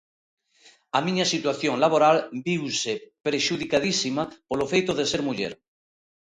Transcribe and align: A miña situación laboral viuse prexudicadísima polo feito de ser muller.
A 0.97 0.99
miña 1.05 1.29
situación 1.33 1.75
laboral 1.83 2.17
viuse 2.47 2.93
prexudicadísima 3.27 4.23
polo 4.47 4.69
feito 4.71 4.91
de 4.99 5.05
ser 5.11 5.21
muller. 5.27 5.53